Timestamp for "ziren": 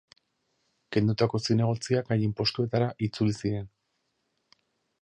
3.43-3.71